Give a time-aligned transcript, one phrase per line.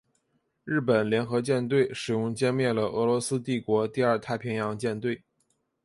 [0.63, 5.21] 日本联合舰队使用歼灭了俄罗斯帝国第二太平洋舰队。